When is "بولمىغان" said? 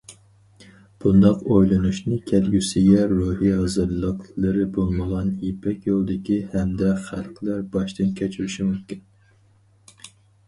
4.77-5.29